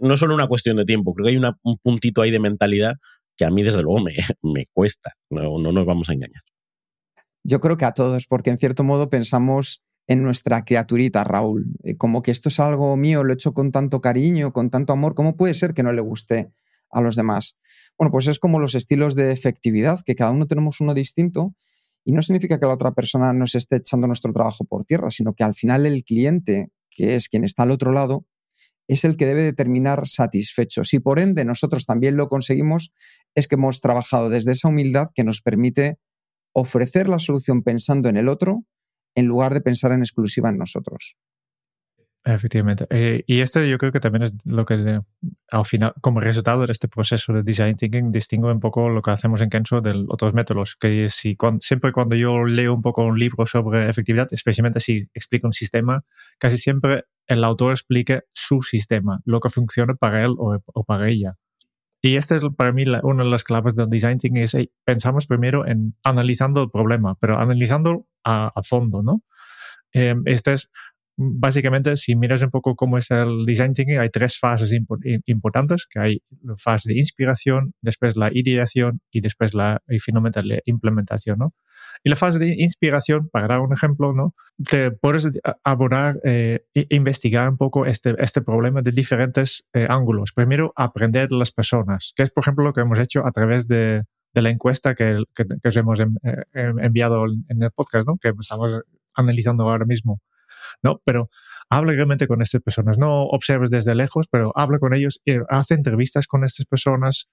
[0.00, 2.94] no es solo una cuestión de tiempo, creo que hay un puntito ahí de mentalidad
[3.36, 6.42] que a mí desde luego me, me cuesta, no, no nos vamos a engañar.
[7.42, 11.96] Yo creo que a todos, porque en cierto modo pensamos en nuestra criaturita, Raúl, eh,
[11.96, 15.14] como que esto es algo mío, lo he hecho con tanto cariño, con tanto amor,
[15.14, 16.52] ¿cómo puede ser que no le guste
[16.90, 17.56] a los demás?
[17.96, 21.54] Bueno, pues es como los estilos de efectividad, que cada uno tenemos uno distinto
[22.04, 25.32] y no significa que la otra persona nos esté echando nuestro trabajo por tierra, sino
[25.34, 28.26] que al final el cliente, que es quien está al otro lado,
[28.90, 30.82] es el que debe de terminar satisfecho.
[30.82, 32.92] Si por ende nosotros también lo conseguimos,
[33.36, 35.98] es que hemos trabajado desde esa humildad que nos permite
[36.52, 38.64] ofrecer la solución pensando en el otro
[39.14, 41.16] en lugar de pensar en exclusiva en nosotros.
[42.22, 42.86] Efectivamente.
[42.90, 45.00] Eh, y esto yo creo que también es lo que
[45.50, 49.10] al final, como resultado de este proceso de design thinking, distingue un poco lo que
[49.10, 50.76] hacemos en Kenso de otros métodos.
[50.76, 55.46] Que si siempre cuando yo leo un poco un libro sobre efectividad, especialmente si explica
[55.46, 56.04] un sistema,
[56.38, 61.36] casi siempre el autor explique su sistema, lo que funciona para él o, para ella.
[62.02, 65.66] Y esta es para mí una de las claves del design thinking, es pensamos primero
[65.66, 69.22] en analizando el problema, pero analizando a, fondo, ¿no?
[69.92, 70.70] Eh, este es
[71.22, 74.72] básicamente, si miras un poco cómo es el design thinking, hay tres fases
[75.26, 80.42] importantes, que hay la fase de inspiración, después la ideación y después la, y finalmente
[80.42, 81.54] la implementación, ¿no?
[82.02, 84.34] Y la fase de inspiración, para dar un ejemplo, ¿no?
[84.64, 85.28] Te puedes
[85.62, 90.32] abordar, eh, investigar un poco este, este problema de diferentes eh, ángulos.
[90.32, 93.68] Primero, aprender de las personas, que es, por ejemplo, lo que hemos hecho a través
[93.68, 96.06] de, de la encuesta que, que, os hemos eh,
[96.54, 98.16] enviado en el podcast, ¿no?
[98.16, 98.72] Que estamos
[99.14, 100.22] analizando ahora mismo.
[100.82, 101.00] ¿No?
[101.04, 101.28] Pero
[101.68, 105.74] habla realmente con estas personas, no observes desde lejos, pero habla con ellos, y hace
[105.74, 107.28] entrevistas con estas personas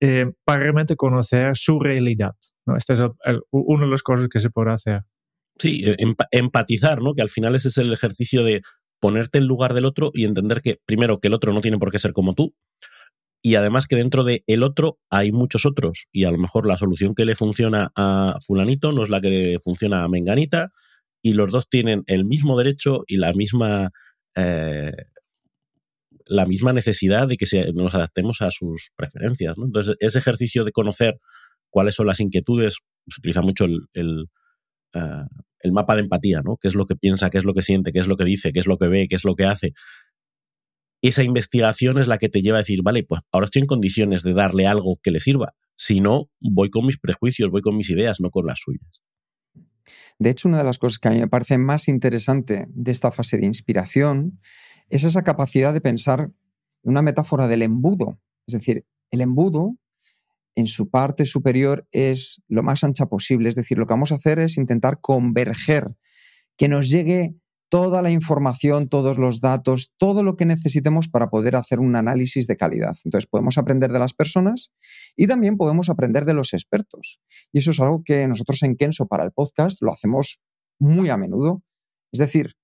[0.00, 2.34] eh, para realmente conocer su realidad,
[2.66, 2.76] ¿no?
[2.76, 3.00] Esta es
[3.50, 5.02] una de las cosas que se puede hacer.
[5.58, 5.96] Sí, eh,
[6.30, 7.14] empatizar, ¿no?
[7.14, 8.62] Que al final ese es el ejercicio de
[9.00, 11.90] ponerte en lugar del otro y entender que, primero, que el otro no tiene por
[11.90, 12.54] qué ser como tú,
[13.42, 16.76] y además que dentro de el otro hay muchos otros y a lo mejor la
[16.76, 20.72] solución que le funciona a fulanito no es la que le funciona a menganita
[21.22, 23.90] y los dos tienen el mismo derecho y la misma,
[24.34, 24.92] eh,
[26.26, 29.56] la misma necesidad de que nos adaptemos a sus preferencias.
[29.56, 31.18] Entonces, ese ejercicio de conocer
[31.70, 32.78] cuáles son las inquietudes,
[33.08, 34.26] se utiliza mucho el, el,
[34.94, 35.24] eh,
[35.60, 36.56] el, mapa de empatía, ¿no?
[36.60, 38.52] qué es lo que piensa, qué es lo que siente, qué es lo que dice,
[38.52, 39.72] qué es lo que ve, qué es lo que hace.
[41.02, 44.22] Esa investigación es la que te lleva a decir, vale, pues ahora estoy en condiciones
[44.22, 45.54] de darle algo que le sirva.
[45.76, 49.00] Si no, voy con mis prejuicios, voy con mis ideas, no con las suyas.
[50.18, 53.10] De hecho, una de las cosas que a mí me parece más interesante de esta
[53.12, 54.40] fase de inspiración
[54.90, 56.30] es esa capacidad de pensar
[56.82, 58.20] una metáfora del embudo.
[58.46, 59.76] Es decir, el embudo
[60.54, 63.48] en su parte superior es lo más ancha posible.
[63.48, 65.94] Es decir, lo que vamos a hacer es intentar converger,
[66.56, 67.36] que nos llegue
[67.68, 72.46] toda la información, todos los datos, todo lo que necesitemos para poder hacer un análisis
[72.46, 72.96] de calidad.
[73.04, 74.72] Entonces podemos aprender de las personas
[75.16, 77.20] y también podemos aprender de los expertos.
[77.52, 80.40] Y eso es algo que nosotros en Kenso para el podcast lo hacemos
[80.78, 81.62] muy a menudo.
[82.12, 82.54] Es decir,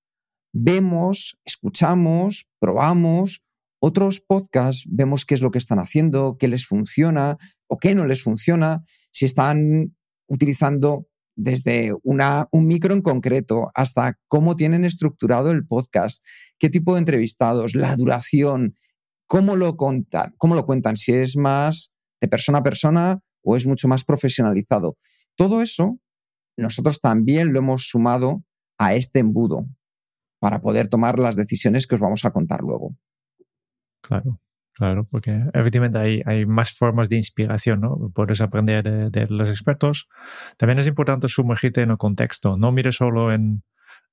[0.53, 3.43] vemos, escuchamos, probamos
[3.81, 7.37] otros podcasts, vemos qué es lo que están haciendo, qué les funciona
[7.69, 9.95] o qué no les funciona, si están
[10.27, 16.25] utilizando desde una, un micro en concreto hasta cómo tienen estructurado el podcast,
[16.59, 18.77] qué tipo de entrevistados, la duración,
[19.27, 23.88] cómo lo cómo lo cuentan, si es más de persona a persona o es mucho
[23.88, 24.97] más profesionalizado.
[25.37, 25.99] Todo eso
[26.57, 28.44] nosotros también lo hemos sumado
[28.79, 29.66] a este embudo
[30.38, 32.97] para poder tomar las decisiones que os vamos a contar luego.
[34.03, 34.40] Claro.
[34.75, 38.11] Claro, porque efectivamente hay, hay más formas de inspiración, ¿no?
[38.13, 40.09] Puedes aprender de, los expertos.
[40.57, 42.57] También es importante sumergirte en el contexto.
[42.57, 43.63] No mires solo en,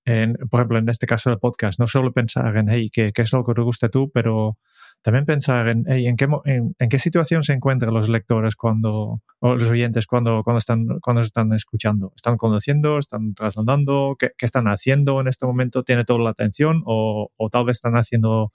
[0.06, 3.24] en, por ejemplo, en este caso del podcast, no solo pensar en, hey, ¿qué, qué
[3.24, 4.12] es lo que te gusta tú?
[4.14, 4.60] Pero
[5.02, 9.56] también pensar en, hey, ¿en qué, en, qué situación se encuentran los lectores cuando, o
[9.56, 12.14] los oyentes cuando, cuando, están, cuando están escuchando.
[12.16, 13.00] ¿Están conociendo?
[13.00, 14.16] ¿Están trasladando?
[14.20, 15.82] ¿Qué, ¿Qué, están haciendo en este momento?
[15.82, 16.84] ¿Tiene toda la atención?
[16.86, 18.52] O, o tal vez están haciendo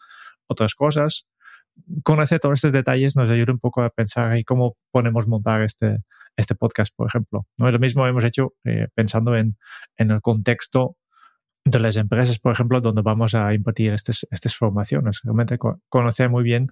[0.47, 1.27] otras cosas
[2.03, 5.99] conocer todos estos detalles nos ayuda un poco a pensar en cómo podemos montar este,
[6.37, 7.47] este podcast, por ejemplo.
[7.57, 7.71] ¿no?
[7.71, 9.57] Lo mismo hemos hecho eh, pensando en,
[9.97, 10.97] en, el contexto
[11.65, 15.21] de las empresas, por ejemplo, donde vamos a impartir estas, estas formaciones.
[15.25, 15.59] Realmente
[15.89, 16.71] conocer muy bien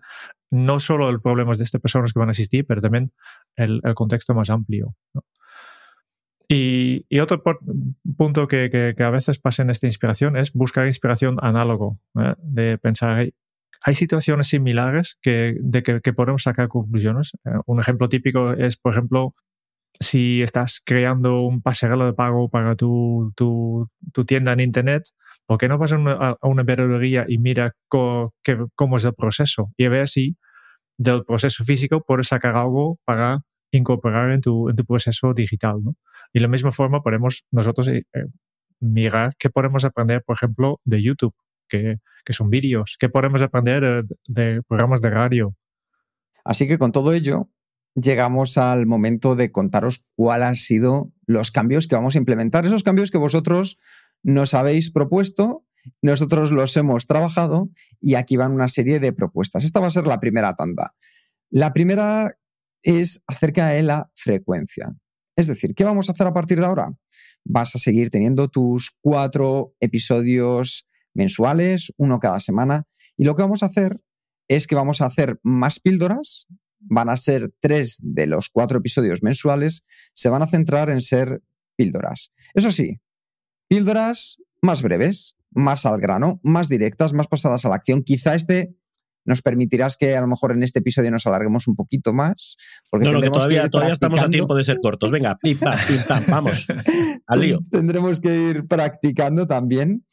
[0.51, 3.13] no solo el problema de estas personas que van a asistir, pero también
[3.57, 4.95] el, contexto más amplio.
[6.49, 7.43] Y, otro
[8.17, 11.99] punto que, que, a veces pasa en esta inspiración es buscar inspiración análogo,
[12.39, 13.31] de pensar,
[13.83, 17.33] hay situaciones similares que, de que, podemos sacar conclusiones.
[17.45, 19.35] Eh, un ejemplo típico es, por ejemplo,
[20.01, 23.89] si estás creando un pasarelo de pago para tu, tu,
[24.27, 25.05] tienda en Internet,
[25.47, 29.73] ¿por qué no vas a una, a y mira cómo es el proceso?
[29.77, 30.37] Y a ver si
[30.99, 33.41] del proceso físico puedes sacar algo para
[33.73, 35.77] incorporar en tu, en tu proceso digital.
[35.83, 35.95] ¿no?
[36.33, 38.27] Y de la misma forma podemos nosotros eh, eh,
[38.81, 41.35] mirar qué podemos aprender, por ejemplo, de YouTube,
[41.69, 45.57] que, que son vídeos, qué podemos aprender de programas de radio.
[46.45, 47.49] Así que con todo ello,
[47.95, 52.83] llegamos al momento de contaros cuáles han sido los cambios que vamos a implementar, esos
[52.83, 53.79] cambios que vosotros
[54.23, 55.65] nos habéis propuesto,
[56.03, 59.65] nosotros los hemos trabajado y aquí van una serie de propuestas.
[59.65, 60.95] Esta va a ser la primera tanda.
[61.51, 62.37] La primera
[62.83, 64.95] es acerca de la frecuencia.
[65.37, 66.93] Es decir, ¿qué vamos a hacer a partir de ahora?
[67.45, 73.63] Vas a seguir teniendo tus cuatro episodios mensuales, uno cada semana, y lo que vamos
[73.63, 74.01] a hacer
[74.49, 76.47] es que vamos a hacer más píldoras,
[76.81, 81.43] van a ser tres de los cuatro episodios mensuales, se van a centrar en ser
[81.77, 82.33] píldoras.
[82.53, 83.01] Eso sí,
[83.69, 88.03] píldoras más breves, más al grano, más directas, más pasadas a la acción.
[88.03, 88.77] Quizá este
[89.25, 92.57] nos permitirás que a lo mejor en este episodio nos alarguemos un poquito más.
[92.91, 95.11] Porque no, todavía, todavía estamos a tiempo de ser cortos.
[95.11, 96.67] Venga, pim, pam, pim, pam, vamos.
[97.27, 97.61] Al lío.
[97.71, 100.05] Tendremos que ir practicando también.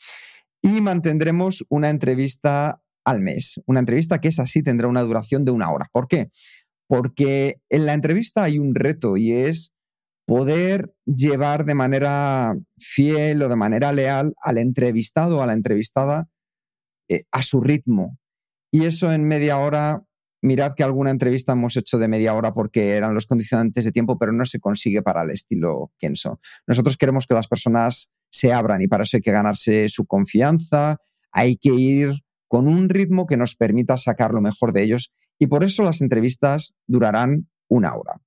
[0.62, 3.60] Y mantendremos una entrevista al mes.
[3.66, 5.88] Una entrevista que es así, tendrá una duración de una hora.
[5.92, 6.30] ¿Por qué?
[6.88, 9.74] Porque en la entrevista hay un reto y es
[10.26, 16.30] poder llevar de manera fiel o de manera leal al entrevistado o a la entrevistada
[17.10, 18.18] eh, a su ritmo.
[18.72, 20.04] Y eso en media hora,
[20.42, 24.18] mirad que alguna entrevista hemos hecho de media hora porque eran los condicionantes de tiempo,
[24.18, 26.40] pero no se consigue para el estilo Kenso.
[26.68, 30.98] Nosotros queremos que las personas se abran y para eso hay que ganarse su confianza,
[31.32, 35.48] hay que ir con un ritmo que nos permita sacar lo mejor de ellos y
[35.48, 38.22] por eso las entrevistas durarán una hora.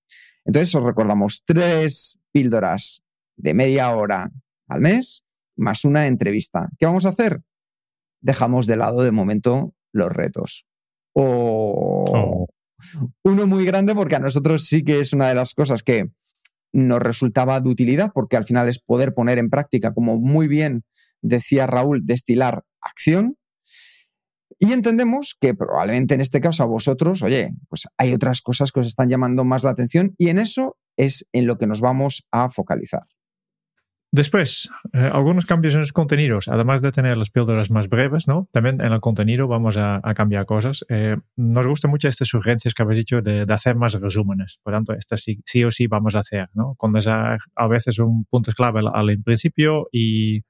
[0.45, 3.03] Entonces os recordamos tres píldoras
[3.37, 4.31] de media hora
[4.69, 5.25] al mes
[5.57, 6.69] más una entrevista.
[6.79, 7.43] ¿Qué vamos a hacer?
[8.21, 10.67] Dejamos de lado de momento los retos.
[11.13, 12.47] O oh.
[13.23, 16.11] uno muy grande porque a nosotros sí que es una de las cosas que
[16.75, 20.85] nos resultaba de utilidad porque al final es poder poner en práctica, como muy bien
[21.23, 23.37] decía Raúl, destilar acción
[24.59, 28.81] y entendemos que probablemente en este caso a vosotros, oye, pues hay otras cosas que
[28.81, 32.27] os están llamando más la atención y en eso es en lo que nos vamos
[32.31, 33.03] a focalizar.
[34.15, 38.49] Después, eh, algunos cambios en los contenidos, además de tener las píldoras más breves, ¿no?
[38.53, 40.85] También en el contenido vamos a, cambiar cosas.
[40.89, 44.61] Eh, nos gusta mucho estas sugerencias que habéis dicho de, hacer más resúmenes.
[44.63, 46.77] Por tanto, estas sí, o sí vamos a hacer, ¿no?
[46.77, 50.45] Con a veces un punto clave al, principio y,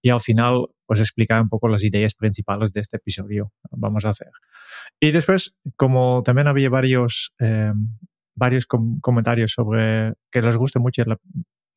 [0.00, 3.52] y, al final, pues explicar un poco las ideas principales de este episodio.
[3.70, 4.30] Vamos a hacer.
[4.98, 7.74] Y después, como también había varios, eh,
[8.34, 11.04] varios comentarios sobre que les gusta mucho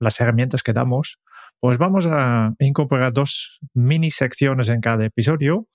[0.04, 1.20] las herramientas que damos,
[1.60, 5.68] pues vamos a incorporar dos mini secciones en cada episodio.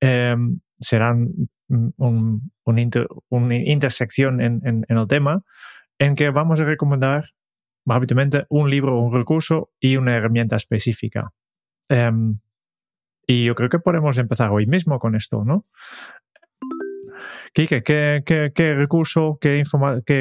[0.00, 1.28] Em, serán
[1.68, 5.42] una intersección en, el tema
[5.98, 7.24] en que vamos a recomendar
[7.86, 11.32] habitualmente un libro, un recurso y una herramienta específica.
[11.88, 12.38] Em,
[13.26, 15.66] y yo creo que podemos empezar hoy mismo con esto, ¿no?
[17.54, 18.22] Kike, ¿qué,
[18.54, 19.62] qué, recurso, qué,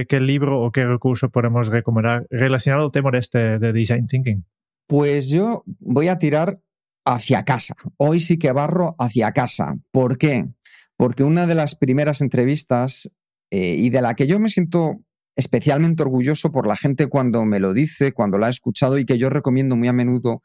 [0.08, 4.46] qué, libro o qué recurso podemos recomendar relacionado al tema de este de design thinking?
[4.86, 6.60] Pues yo voy a tirar
[7.06, 7.76] hacia casa.
[7.96, 9.78] Hoy sí que barro hacia casa.
[9.92, 10.50] ¿Por qué?
[10.98, 13.10] Porque una de las primeras entrevistas
[13.50, 15.02] eh, y de la que yo me siento
[15.38, 19.18] especialmente orgulloso por la gente cuando me lo dice, cuando la ha escuchado y que
[19.18, 20.42] yo recomiendo muy a menudo,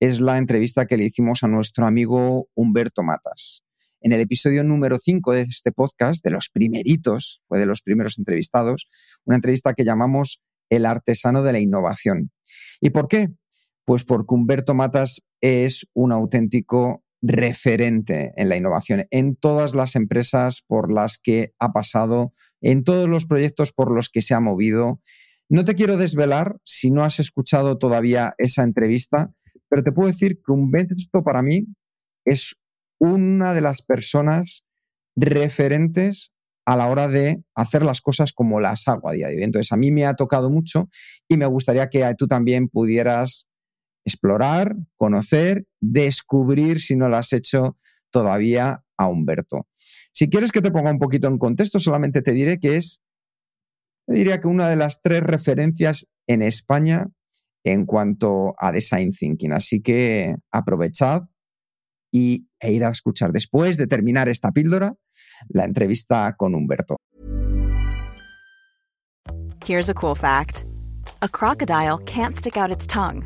[0.00, 3.61] es la entrevista que le hicimos a nuestro amigo Humberto Matas.
[4.04, 8.18] En el episodio número 5 de este podcast, de los primeritos, fue de los primeros
[8.18, 8.88] entrevistados,
[9.24, 12.32] una entrevista que llamamos El artesano de la innovación.
[12.80, 13.28] ¿Y por qué?
[13.84, 20.62] Pues porque Humberto Matas es un auténtico referente en la innovación, en todas las empresas
[20.66, 25.00] por las que ha pasado, en todos los proyectos por los que se ha movido.
[25.48, 29.32] No te quiero desvelar si no has escuchado todavía esa entrevista,
[29.68, 31.66] pero te puedo decir que Humberto para mí
[32.24, 32.56] es
[33.02, 34.64] una de las personas
[35.16, 36.32] referentes
[36.64, 39.42] a la hora de hacer las cosas como las hago a día de hoy.
[39.42, 40.88] Entonces, a mí me ha tocado mucho
[41.28, 43.48] y me gustaría que tú también pudieras
[44.06, 47.76] explorar, conocer, descubrir si no lo has hecho
[48.12, 49.66] todavía a Humberto.
[50.12, 53.02] Si quieres que te ponga un poquito en contexto, solamente te diré que es,
[54.06, 57.08] diría que una de las tres referencias en España
[57.64, 59.52] en cuanto a design thinking.
[59.52, 61.22] Así que aprovechad
[62.12, 64.94] y, e ir a escuchar después de terminar esta píldora
[65.48, 66.96] la entrevista con Humberto.
[69.64, 70.64] Here's a cool fact.
[71.22, 73.24] a crocodile can't stick out its tongue.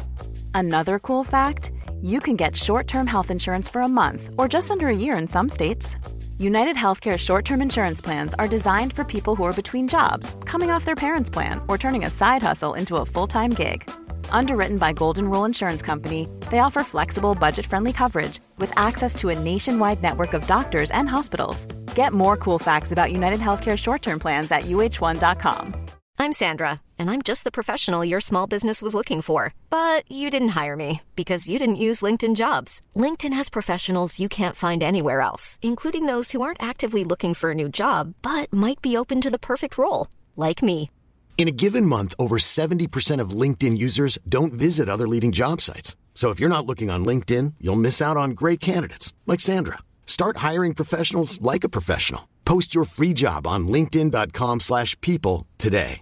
[0.54, 1.72] Another cool fact
[2.02, 5.16] you can get short term health insurance for a month or just under a year
[5.16, 5.96] in some states.
[6.38, 10.70] United Healthcare short term insurance plans are designed for people who are between jobs, coming
[10.70, 13.90] off their parents' plan, or turning a side hustle into a full time gig.
[14.30, 19.30] Underwritten by Golden Rule Insurance Company, they offer flexible, budget friendly coverage with access to
[19.30, 21.66] a nationwide network of doctors and hospitals.
[21.94, 25.74] Get more cool facts about United Healthcare short term plans at uh1.com.
[26.18, 29.52] I'm Sandra, and I'm just the professional your small business was looking for.
[29.68, 32.80] But you didn't hire me because you didn't use LinkedIn jobs.
[32.94, 37.50] LinkedIn has professionals you can't find anywhere else, including those who aren't actively looking for
[37.50, 40.90] a new job but might be open to the perfect role, like me.
[41.36, 45.94] In a given month, over 70% of LinkedIn users don't visit other leading job sites.
[46.14, 49.76] So if you're not looking on LinkedIn, you'll miss out on great candidates like Sandra.
[50.06, 52.26] Start hiring professionals like a professional.
[52.46, 56.00] Post your free job on linkedin.com/people slash people today.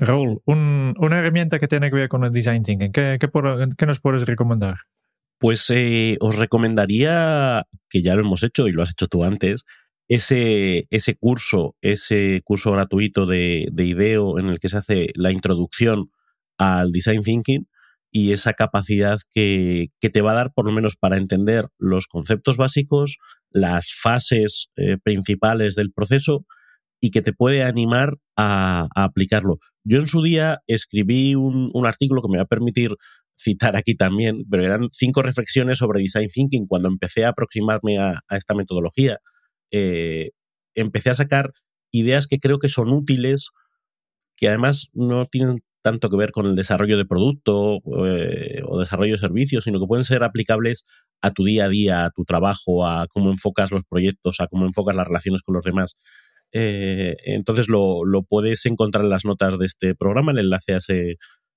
[0.00, 3.74] Raúl, un- una herramienta que tiene que ver con el design thinking, ¿qué, qué por-
[3.76, 4.76] qué nos puedes recomendar?
[5.38, 9.64] Pues eh, os recomendaría, que ya lo hemos hecho y lo has hecho tú antes,
[10.08, 15.30] ese, ese curso, ese curso gratuito de, de IDEO en el que se hace la
[15.30, 16.10] introducción
[16.56, 17.68] al design thinking
[18.10, 22.06] y esa capacidad que, que te va a dar por lo menos para entender los
[22.06, 23.18] conceptos básicos,
[23.50, 26.46] las fases eh, principales del proceso
[27.00, 29.58] y que te puede animar a, aplicarlo.
[29.84, 32.96] Yo en su día escribí un, un artículo que me va a permitir
[33.36, 38.20] citar aquí también, pero eran cinco reflexiones sobre design thinking cuando empecé a aproximarme a
[38.30, 39.20] esta metodología.
[39.70, 40.30] Eh,
[40.74, 41.52] empecé a sacar
[41.90, 43.50] ideas que creo que son útiles,
[44.36, 49.12] que además no tienen tanto que ver con el desarrollo de producto eh, o desarrollo
[49.12, 50.84] de servicios, sino que pueden ser aplicables
[51.22, 54.66] a tu día a día, a tu trabajo, a cómo enfocas los proyectos, a cómo
[54.66, 55.96] enfocas las relaciones con los demás.
[56.52, 60.76] Eh, entonces lo, lo puedes encontrar en las notas de este programa, el enlace a
[60.78, 61.16] ese,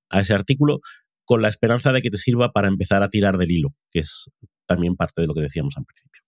[0.10, 0.80] a ese artículo,
[1.26, 4.30] con la esperanza de que te sirva para empezar a tirar del hilo, que es
[4.65, 6.21] también parte de lo que decíamos al principio.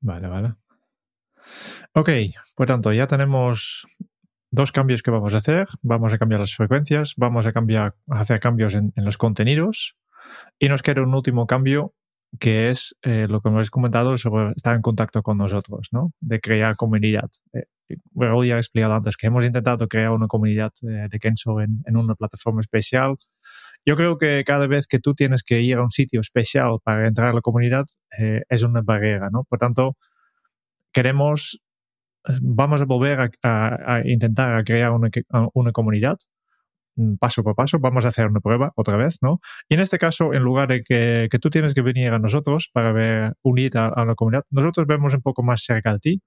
[0.00, 0.54] Vale, vale.
[1.94, 2.10] Ok,
[2.56, 3.86] por tanto, ya tenemos
[4.50, 5.68] dos cambios que vamos a hacer.
[5.82, 9.96] Vamos a cambiar las frecuencias, vamos a cambiar, a hacer cambios en, en los contenidos
[10.58, 11.94] y nos queda un último cambio
[12.38, 16.12] que es eh, lo que me habéis comentado sobre estar en contacto con nosotros, ¿no?
[16.20, 17.30] De crear comunidad.
[17.54, 17.64] Eh,
[18.14, 21.82] Raúl ya ha explicado antes que hemos intentado crear una comunidad eh, de Kenzo en,
[21.86, 23.16] en una plataforma especial.
[23.86, 27.08] Yo creo que cada vez que tú tienes que ir a un sitio especial para
[27.08, 27.86] entrar a la comunidad
[28.18, 29.44] eh, es una barrera, ¿no?
[29.44, 29.96] Por tanto,
[30.98, 31.60] queremos,
[32.42, 35.08] vamos a volver a, a- a intentar crear una,
[35.54, 36.18] una comunidad
[36.96, 39.40] mm, paso por paso, vamos a hacer una prueba otra vez, ¿no?
[39.68, 42.70] Y en este caso, en lugar de que, que tú tienes que venir a nosotros
[42.72, 46.22] para ver, unir a, a la comunidad, nosotros vemos un poco más cerca de ti.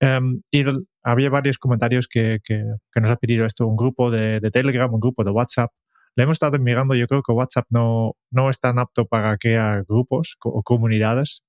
[0.00, 0.64] Em, y
[1.02, 4.92] había varios comentarios que, que, que nos ha pedido esto, un grupo de, de Telegram,
[4.92, 5.70] un grupo de WhatsApp.
[6.16, 9.84] Le hemos estado mirando, yo creo que WhatsApp no, no es tan apto para crear
[9.88, 11.44] grupos o comunidades,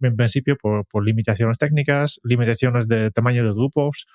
[0.00, 4.06] en principio por, por limitaciones técnicas, limitaciones de tamaño de grupos.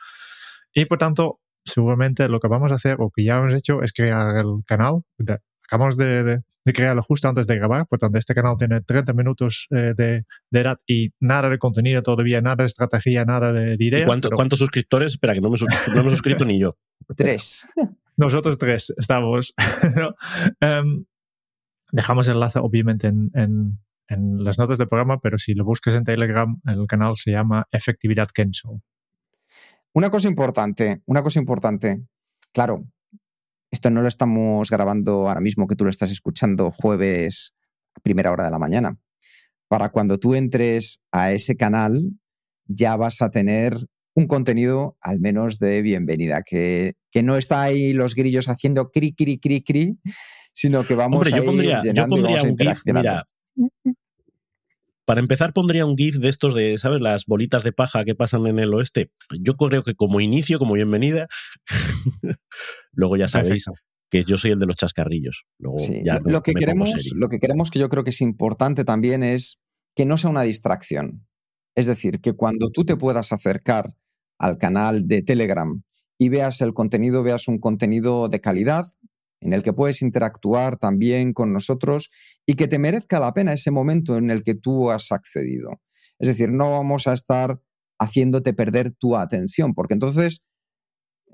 [0.73, 3.93] Y por tanto, seguramente lo que vamos a hacer o que ya hemos hecho es
[3.93, 5.01] crear el canal.
[5.17, 8.81] De- acabamos de, de- de crearlo justo antes de grabar, por tanto, este canal tiene
[8.81, 13.51] 30 minutos eh, de, de edad y nada de contenido todavía, nada de estrategia, nada
[13.51, 14.05] de, de ¿Y ideas.
[14.05, 15.13] cuánto- pero ¿Cuántos suscriptores?
[15.13, 15.57] Espera, que no me,
[15.95, 16.77] no me he suscrito ni yo.
[17.15, 17.65] Tres.
[18.17, 19.55] Nosotros tres estamos.
[19.95, 20.13] ¿no?
[20.59, 21.05] Em,
[21.91, 23.79] dejamos el enlace, obviamente, en, en-
[24.11, 27.65] en las notas del programa, pero si lo buscas en Telegram, el canal se llama
[27.71, 28.81] Efectividad Kenzo.
[29.93, 32.01] Una cosa importante, una cosa importante.
[32.51, 32.85] Claro,
[33.71, 37.53] esto no lo estamos grabando ahora mismo, que tú lo estás escuchando jueves
[37.95, 38.97] a primera hora de la mañana.
[39.69, 42.11] Para cuando tú entres a ese canal,
[42.65, 43.77] ya vas a tener
[44.13, 49.13] un contenido al menos de bienvenida, que, que no está ahí los grillos haciendo cri,
[49.13, 49.97] cri, cri, cri,
[50.51, 53.27] sino que vamos Hombre, a yo ir pondría, yo llenando y pondría a GIF, mira.
[55.11, 57.01] Para empezar, pondría un GIF de estos de, ¿sabes?
[57.01, 59.11] Las bolitas de paja que pasan en el oeste.
[59.41, 61.27] Yo creo que como inicio, como bienvenida,
[62.93, 63.81] luego ya sabéis Perfecto.
[64.09, 65.43] que yo soy el de los chascarrillos.
[65.59, 68.21] Luego Sí, ya lo, no que queremos, lo que queremos que yo creo que es
[68.21, 69.59] importante también es
[69.97, 71.27] que no sea una distracción.
[71.75, 73.93] Es decir, que cuando tú te puedas acercar
[74.39, 75.83] al canal de Telegram
[76.17, 78.85] y veas el contenido, veas un contenido de calidad
[79.41, 82.09] en el que puedes interactuar también con nosotros
[82.45, 85.81] y que te merezca la pena ese momento en el que tú has accedido.
[86.19, 87.59] Es decir, no vamos a estar
[87.99, 90.43] haciéndote perder tu atención, porque entonces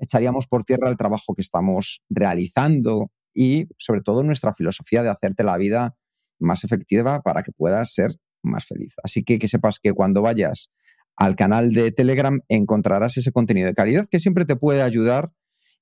[0.00, 5.44] echaríamos por tierra el trabajo que estamos realizando y sobre todo nuestra filosofía de hacerte
[5.44, 5.96] la vida
[6.38, 8.94] más efectiva para que puedas ser más feliz.
[9.02, 10.70] Así que que sepas que cuando vayas
[11.16, 15.32] al canal de Telegram encontrarás ese contenido de calidad que siempre te puede ayudar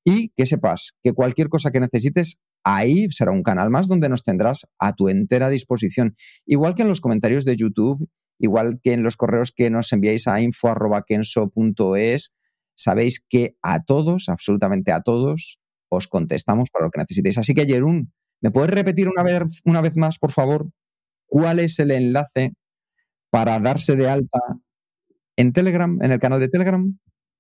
[0.09, 4.23] y que sepas que cualquier cosa que necesites, ahí será un canal más donde nos
[4.23, 6.15] tendrás a tu entera disposición.
[6.47, 10.29] Igual que en los comentarios de YouTube, igual que en los correos que nos enviáis
[10.29, 12.33] a info.kenso.es,
[12.77, 17.39] sabéis que a todos, absolutamente a todos, os contestamos para lo que necesitéis.
[17.39, 20.71] Así que, Jerún, ¿me puedes repetir una vez, una vez más, por favor,
[21.27, 22.53] cuál es el enlace
[23.31, 24.39] para darse de alta
[25.37, 26.97] en Telegram, en el canal de Telegram?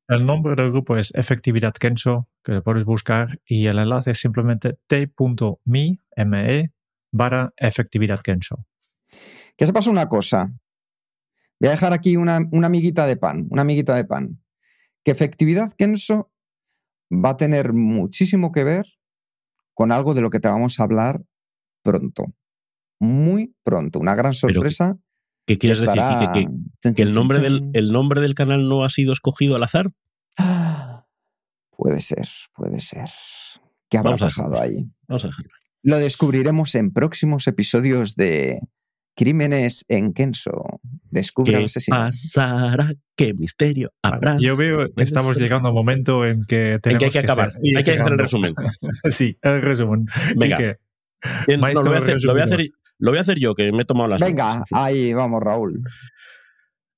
[0.08, 4.20] El nombre del grupo es Efectividad Kenso, que lo puedes buscar, y el enlace es
[4.20, 6.72] simplemente t.me me,
[7.10, 8.64] barra Efectividad Kenso.
[9.56, 10.52] Que se pasa una cosa.
[11.58, 14.40] Voy a dejar aquí una, una amiguita de pan, una amiguita de pan.
[15.02, 16.30] Que Efectividad Kenso
[17.10, 18.86] va a tener muchísimo que ver
[19.74, 21.24] con algo de lo que te vamos a hablar
[21.82, 22.26] pronto.
[23.00, 23.98] Muy pronto.
[23.98, 24.98] Una gran sorpresa.
[25.46, 26.02] ¿Qué quieres decir?
[26.32, 29.92] ¿Que, el, nombre del, el nombre del canal no ha sido escogido al azar?
[31.76, 33.04] Puede ser, puede ser.
[33.90, 34.86] ¿Qué habrá pasado ahí?
[35.06, 35.50] Vamos a dejarlo.
[35.82, 38.60] Lo descubriremos en próximos episodios de
[39.14, 40.80] Crímenes en Kenso.
[41.10, 42.94] Descubre ¿Qué pasará?
[43.14, 44.36] ¿Qué misterio habrá?
[44.40, 47.52] Yo veo que estamos llegando a un momento en que tenemos hay que acabar.
[47.62, 48.54] hay que hacer el resumen.
[49.08, 50.06] sí, el resumen.
[50.36, 50.78] Venga.
[51.46, 52.68] lo, voy a hacer, lo, voy a hacer,
[52.98, 55.82] lo voy a hacer yo, que me he tomado las Venga, ahí vamos, Raúl.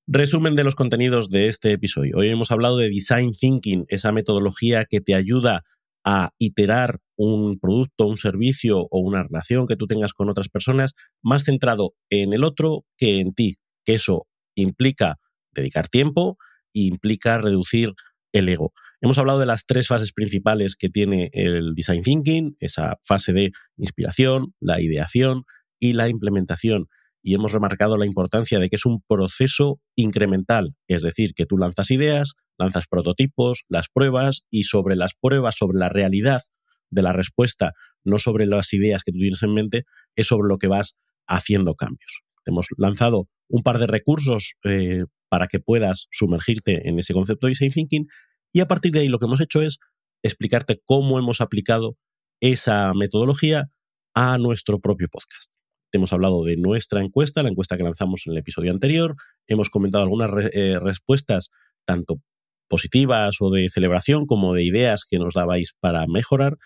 [0.06, 2.16] Resumen de los contenidos de este episodio.
[2.16, 5.64] Hoy hemos hablado de Design Thinking, esa metodología que te ayuda
[6.04, 10.94] a iterar un producto, un servicio o una relación que tú tengas con otras personas
[11.22, 15.18] más centrado en el otro que en ti, que eso implica
[15.52, 16.38] dedicar tiempo
[16.72, 17.92] e implica reducir
[18.32, 18.72] el ego.
[19.00, 23.52] Hemos hablado de las tres fases principales que tiene el design thinking, esa fase de
[23.76, 25.44] inspiración, la ideación
[25.78, 26.86] y la implementación.
[27.22, 31.58] Y hemos remarcado la importancia de que es un proceso incremental, es decir, que tú
[31.58, 36.40] lanzas ideas, lanzas prototipos, las pruebas y sobre las pruebas, sobre la realidad
[36.90, 37.72] de la respuesta,
[38.04, 39.84] no sobre las ideas que tú tienes en mente,
[40.16, 42.22] es sobre lo que vas haciendo cambios.
[42.46, 47.50] Hemos lanzado un par de recursos eh, para que puedas sumergirte en ese concepto de
[47.50, 48.06] design thinking
[48.52, 49.78] y a partir de ahí lo que hemos hecho es
[50.22, 51.96] explicarte cómo hemos aplicado
[52.40, 53.70] esa metodología
[54.14, 55.57] a nuestro propio podcast
[55.92, 59.14] hemos hablado de nuestra encuesta, la encuesta que lanzamos en el episodio anterior,
[59.46, 61.50] hemos comentado algunas eh, respuestas
[61.84, 62.16] tanto
[62.68, 66.58] positivas o de celebración como de ideas que nos dabais para mejorar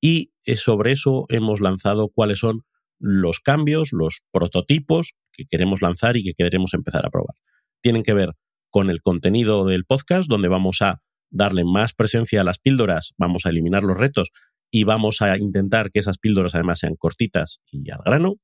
[0.00, 2.62] y eh, sobre eso hemos lanzado cuáles son
[2.98, 7.36] los cambios, los prototipos que queremos lanzar y que queremos empezar a probar.
[7.82, 8.32] Tienen que ver
[8.70, 13.46] con el contenido del podcast, donde vamos a darle más presencia a las píldoras, vamos
[13.46, 14.30] a eliminar los retos
[14.70, 18.36] y vamos a intentar que esas píldoras además sean cortitas y al grano.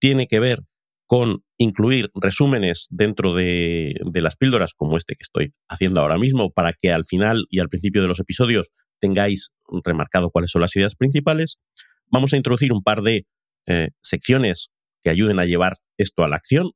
[0.00, 0.60] Tiene que ver
[1.06, 6.74] con incluir resúmenes dentro de, las píldoras como este que estoy haciendo ahora mismo para
[6.74, 8.70] que al final y al principio de los episodios
[9.00, 9.52] tengáis
[9.84, 11.58] remarcado cuáles son las ideas principales.
[12.10, 13.26] Vamos a introducir un par de
[13.66, 14.70] eh, secciones
[15.02, 16.72] que ayuden a llevar esto a la acción,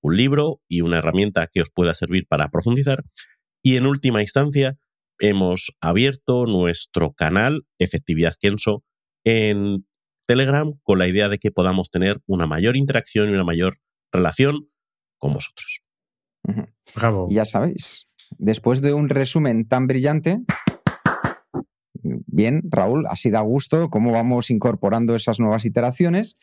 [0.00, 3.04] un libro y una herramienta que os pueda servir para profundizar.
[3.62, 4.78] Y en última instancia,
[5.18, 8.82] hemos abierto nuestro canal Efectividad Kenso
[9.24, 9.86] en
[10.26, 13.76] Telegram con la idea de que podamos tener una mayor interacción y una mayor
[14.12, 14.68] relación
[15.18, 15.82] con vosotros.
[16.94, 17.28] Bravo.
[17.30, 18.08] Ya sabéis,
[18.38, 20.38] después de un resumen tan brillante,
[22.02, 26.36] bien, Raúl, así da gusto cómo vamos incorporando esas nuevas iteraciones.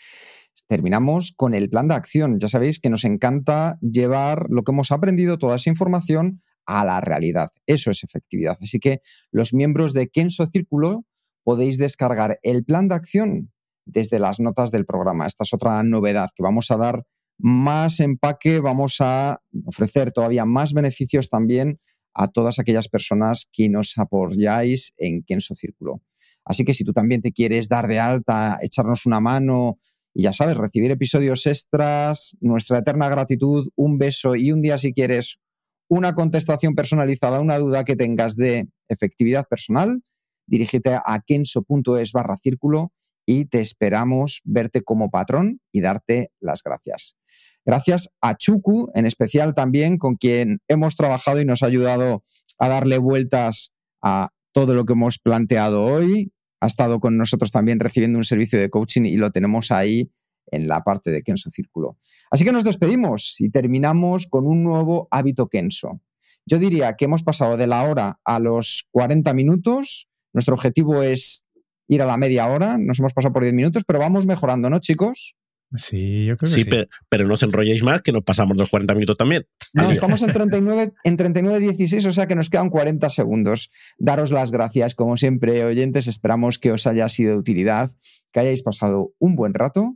[0.68, 2.40] Terminamos con el plan de acción.
[2.40, 7.02] Ya sabéis que nos encanta llevar lo que hemos aprendido, toda esa información, a la
[7.02, 7.50] realidad.
[7.66, 8.58] Eso es efectividad.
[8.62, 9.02] Así que
[9.32, 11.06] los miembros de Kenso Círculo
[11.44, 13.51] podéis descargar el plan de acción
[13.86, 15.28] desde las notas del programa.
[15.28, 17.04] Esta es otra novedad que vamos a dar
[17.38, 21.80] más empaque, vamos a ofrecer todavía más beneficios también
[22.14, 26.02] a todas aquellas personas que nos apoyáis en Kenso Círculo.
[26.46, 29.80] Así que si tú también te quieres dar de alta, echarnos una mano
[30.14, 34.94] y ya sabes, recibir episodios extras, nuestra eterna gratitud, un beso y un día si
[34.94, 35.40] quieres
[35.88, 40.02] una contestación personalizada una duda que tengas de efectividad personal,
[40.48, 42.92] dirígete a kenso.es barra círculo
[43.32, 47.16] y te esperamos verte como patrón y darte las gracias.
[47.66, 52.26] Gracias a Chuku, en especial también, con quien hemos trabajado y nos ha ayudado
[52.60, 53.72] a darle vueltas
[54.02, 56.34] a todo lo que hemos planteado hoy.
[56.60, 60.12] Ha estado con nosotros también recibiendo un servicio de coaching y lo tenemos ahí
[60.48, 61.98] en la parte de Kenso Círculo.
[62.32, 66.02] Así que nos despedimos y terminamos con un nuevo hábito Kenso.
[66.46, 70.10] Yo diría que hemos pasado de la hora a los 40 minutos.
[70.34, 71.46] Nuestro objetivo es
[71.92, 72.78] ir a la media hora.
[72.78, 75.36] Nos hemos pasado por 10 minutos, pero vamos mejorando, ¿no, chicos?
[75.76, 76.70] Sí, yo creo que Sí, sí.
[76.70, 79.46] pe- pero, no os enrolléis más, que nos pasamos los 40 minutos también.
[79.74, 79.94] No, Adiós.
[79.94, 83.70] estamos en 39, en 39.16, o sea que nos quedan 40 segundos.
[83.98, 86.08] Daros las gracias, como siempre, oyentes.
[86.08, 87.92] Esperamos que os haya sido de utilidad,
[88.34, 89.96] que hayáis pasado un buen rato.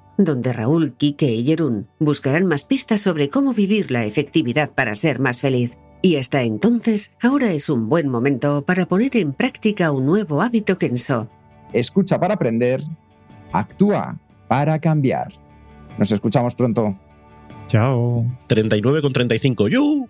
[0.23, 5.19] donde Raúl, Quique y Jerún buscarán más pistas sobre cómo vivir la efectividad para ser
[5.19, 5.77] más feliz.
[6.01, 10.77] Y hasta entonces, ahora es un buen momento para poner en práctica un nuevo hábito
[10.77, 11.29] Kenso.
[11.73, 12.83] Escucha para aprender,
[13.51, 15.31] actúa para cambiar.
[15.97, 16.95] Nos escuchamos pronto.
[17.67, 18.25] Chao.
[18.47, 19.67] 39 con 35.
[19.69, 20.09] ¡Yu!